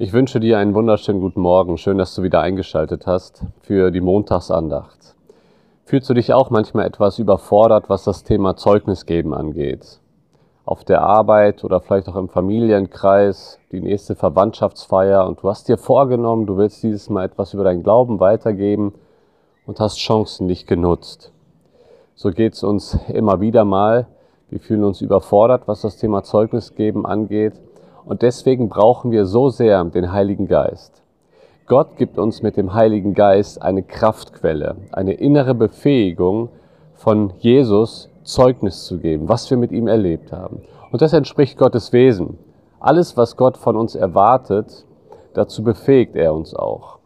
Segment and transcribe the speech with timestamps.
[0.00, 1.76] Ich wünsche dir einen wunderschönen guten Morgen.
[1.76, 5.16] Schön, dass du wieder eingeschaltet hast für die Montagsandacht.
[5.86, 9.98] Fühlst du dich auch manchmal etwas überfordert, was das Thema Zeugnisgeben angeht?
[10.64, 15.78] Auf der Arbeit oder vielleicht auch im Familienkreis, die nächste Verwandtschaftsfeier und du hast dir
[15.78, 18.94] vorgenommen, du willst dieses Mal etwas über deinen Glauben weitergeben
[19.66, 21.32] und hast Chancen nicht genutzt.
[22.14, 24.06] So geht es uns immer wieder mal.
[24.48, 27.54] Wir fühlen uns überfordert, was das Thema Zeugnisgeben angeht
[28.08, 31.02] und deswegen brauchen wir so sehr den Heiligen Geist.
[31.66, 36.48] Gott gibt uns mit dem Heiligen Geist eine Kraftquelle, eine innere Befähigung
[36.94, 40.62] von Jesus Zeugnis zu geben, was wir mit ihm erlebt haben.
[40.90, 42.38] Und das entspricht Gottes Wesen.
[42.80, 44.86] Alles, was Gott von uns erwartet,
[45.34, 46.98] dazu befähigt er uns auch.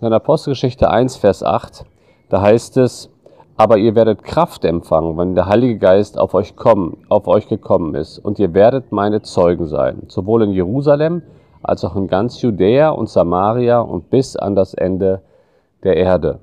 [0.00, 1.84] Und in Apostelgeschichte 1, Vers 8,
[2.30, 3.10] da heißt es,
[3.58, 7.96] aber ihr werdet Kraft empfangen, wenn der Heilige Geist auf euch, kommen, auf euch gekommen
[7.96, 11.22] ist, und ihr werdet meine Zeugen sein, sowohl in Jerusalem
[11.60, 15.22] als auch in ganz Judäa und Samaria und bis an das Ende
[15.82, 16.38] der Erde.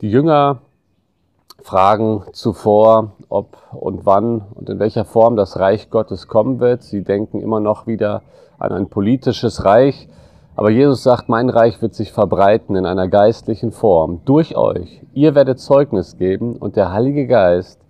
[0.00, 0.58] Die Jünger
[1.62, 6.82] fragen zuvor, ob und wann und in welcher Form das Reich Gottes kommen wird.
[6.82, 8.22] Sie denken immer noch wieder
[8.58, 10.08] an ein politisches Reich,
[10.54, 15.02] aber Jesus sagt, mein Reich wird sich verbreiten in einer geistlichen Form durch euch.
[15.14, 17.80] Ihr werdet Zeugnis geben und der Heilige Geist,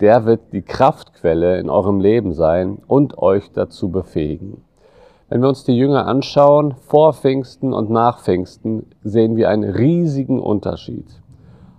[0.00, 4.62] der wird die Kraftquelle in eurem Leben sein und euch dazu befähigen.
[5.28, 10.40] Wenn wir uns die Jünger anschauen, vor Pfingsten und nach Pfingsten, sehen wir einen riesigen
[10.40, 11.06] Unterschied.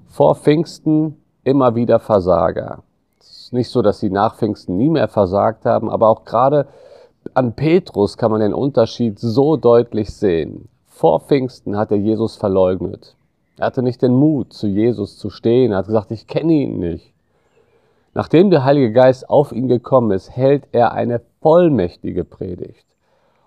[0.08, 2.84] Vor Pfingsten immer wieder Versager.
[3.20, 6.68] Es ist nicht so, dass sie nach Pfingsten nie mehr versagt haben, aber auch gerade
[7.34, 10.68] an Petrus kann man den Unterschied so deutlich sehen.
[10.88, 13.16] Vor Pfingsten hat er Jesus verleugnet.
[13.58, 15.72] Er hatte nicht den Mut, zu Jesus zu stehen.
[15.72, 17.14] Er hat gesagt, ich kenne ihn nicht.
[18.14, 22.86] Nachdem der Heilige Geist auf ihn gekommen ist, hält er eine vollmächtige Predigt.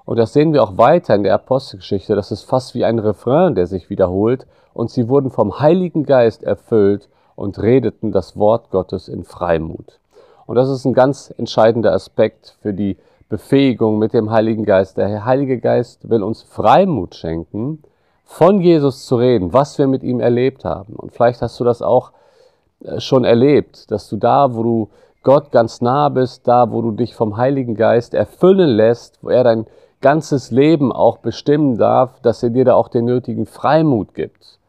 [0.05, 2.15] Und das sehen wir auch weiter in der Apostelgeschichte.
[2.15, 4.47] Das ist fast wie ein Refrain, der sich wiederholt.
[4.73, 9.99] Und sie wurden vom Heiligen Geist erfüllt und redeten das Wort Gottes in Freimut.
[10.47, 12.97] Und das ist ein ganz entscheidender Aspekt für die
[13.35, 14.97] Befähigung mit dem Heiligen Geist.
[14.97, 17.83] Der Heilige Geist will uns Freimut schenken,
[18.23, 20.95] von Jesus zu reden, was wir mit ihm erlebt haben.
[20.95, 22.13] Und vielleicht hast du das auch
[22.85, 24.89] äh, schon erlebt, dass du da, wo du
[25.25, 29.43] Gott ganz nah bist, da, wo du dich vom Heiligen Geist erfüllen lässt, wo er
[29.43, 29.67] dein
[30.01, 34.61] ganzes Leben auch bestimmen darf, dass er dir da auch den nötigen Freimut gibt.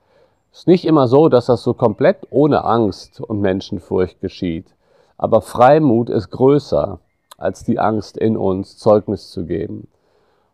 [0.51, 4.73] Es ist nicht immer so, dass das so komplett ohne Angst und Menschenfurcht geschieht.
[5.19, 6.97] Aber Freimut ist größer
[7.37, 9.87] als die Angst in uns, Zeugnis zu geben.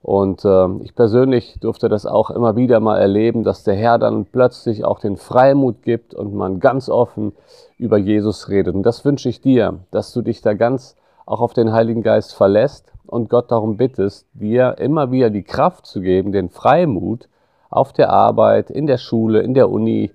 [0.01, 4.25] Und äh, ich persönlich durfte das auch immer wieder mal erleben, dass der Herr dann
[4.25, 7.33] plötzlich auch den Freimut gibt und man ganz offen
[7.77, 8.73] über Jesus redet.
[8.73, 10.95] Und das wünsche ich dir, dass du dich da ganz
[11.27, 15.85] auch auf den Heiligen Geist verlässt und Gott darum bittest, dir immer wieder die Kraft
[15.85, 17.27] zu geben, den Freimut
[17.69, 20.11] auf der Arbeit, in der Schule, in der Uni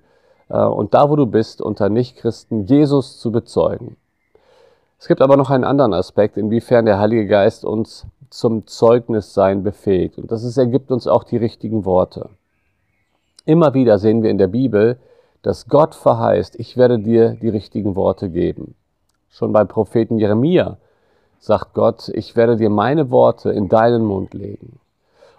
[0.49, 3.97] äh, und da, wo du bist, unter Nichtchristen Jesus zu bezeugen.
[4.99, 10.19] Es gibt aber noch einen anderen Aspekt, inwiefern der Heilige Geist uns zum Zeugnissein befähigt.
[10.19, 12.31] Und das ist, er gibt uns auch die richtigen Worte.
[13.45, 14.99] Immer wieder sehen wir in der Bibel,
[15.43, 18.75] dass Gott verheißt, ich werde dir die richtigen Worte geben.
[19.29, 20.79] Schon beim Propheten Jeremia
[21.39, 24.81] sagt Gott, ich werde dir meine Worte in deinen Mund legen.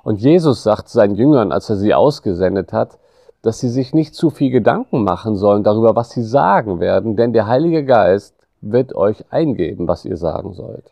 [0.03, 2.97] Und Jesus sagt seinen Jüngern, als er sie ausgesendet hat,
[3.41, 7.34] dass sie sich nicht zu viel Gedanken machen sollen darüber, was sie sagen werden, denn
[7.34, 10.91] der Heilige Geist wird euch eingeben, was ihr sagen sollt.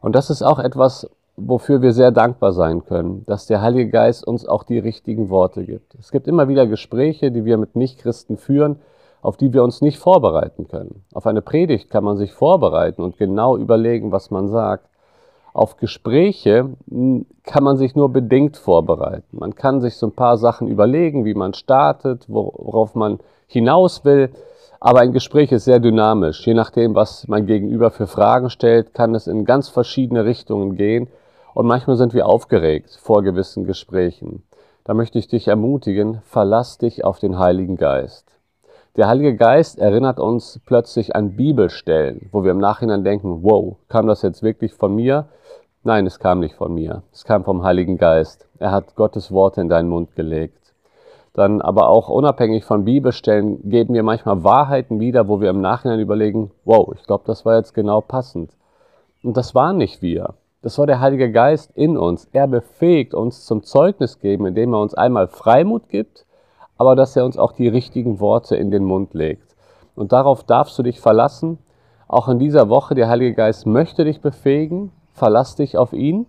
[0.00, 4.26] Und das ist auch etwas, wofür wir sehr dankbar sein können, dass der Heilige Geist
[4.26, 5.94] uns auch die richtigen Worte gibt.
[5.96, 8.80] Es gibt immer wieder Gespräche, die wir mit Nichtchristen führen,
[9.20, 11.04] auf die wir uns nicht vorbereiten können.
[11.12, 14.88] Auf eine Predigt kann man sich vorbereiten und genau überlegen, was man sagt.
[15.52, 19.38] Auf Gespräche hm, kann man sich nur bedingt vorbereiten.
[19.38, 24.30] Man kann sich so ein paar Sachen überlegen, wie man startet, worauf man hinaus will.
[24.80, 26.46] Aber ein Gespräch ist sehr dynamisch.
[26.46, 31.08] Je nachdem, was mein Gegenüber für Fragen stellt, kann es in ganz verschiedene Richtungen gehen.
[31.54, 34.42] Und manchmal sind wir aufgeregt vor gewissen Gesprächen.
[34.84, 38.36] Da möchte ich dich ermutigen, verlass dich auf den Heiligen Geist.
[38.96, 44.06] Der Heilige Geist erinnert uns plötzlich an Bibelstellen, wo wir im Nachhinein denken, wow, kam
[44.06, 45.26] das jetzt wirklich von mir?
[45.82, 47.02] Nein, es kam nicht von mir.
[47.12, 48.46] Es kam vom Heiligen Geist.
[48.58, 50.65] Er hat Gottes Worte in deinen Mund gelegt
[51.36, 56.00] dann aber auch unabhängig von Bibelstellen geben wir manchmal Wahrheiten wieder, wo wir im Nachhinein
[56.00, 58.52] überlegen, wow, ich glaube, das war jetzt genau passend.
[59.22, 60.34] Und das waren nicht wir.
[60.62, 62.26] Das war der Heilige Geist in uns.
[62.32, 66.24] Er befähigt uns zum Zeugnis geben, indem er uns einmal Freimut gibt,
[66.78, 69.54] aber dass er uns auch die richtigen Worte in den Mund legt.
[69.94, 71.58] Und darauf darfst du dich verlassen.
[72.08, 74.90] Auch in dieser Woche, der Heilige Geist möchte dich befähigen.
[75.12, 76.24] Verlass dich auf ihn.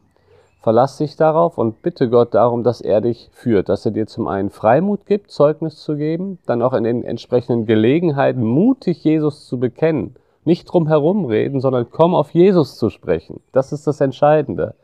[0.62, 4.28] Verlass dich darauf und bitte Gott darum, dass er dich führt, dass er dir zum
[4.28, 9.60] einen Freimut gibt, Zeugnis zu geben, dann auch in den entsprechenden Gelegenheiten mutig Jesus zu
[9.60, 10.16] bekennen.
[10.44, 13.42] Nicht drum herum reden, sondern komm auf Jesus zu sprechen.
[13.52, 14.76] Das ist das Entscheidende.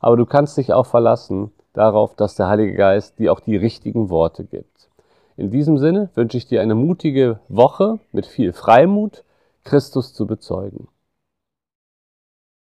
[0.00, 4.08] Aber du kannst dich auch verlassen darauf, dass der Heilige Geist dir auch die richtigen
[4.08, 4.88] Worte gibt.
[5.36, 9.24] In diesem Sinne wünsche ich dir eine mutige Woche mit viel Freimut,
[9.64, 10.88] Christus zu bezeugen.